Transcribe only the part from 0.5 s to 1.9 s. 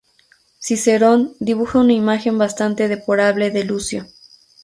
Cicerón dibuja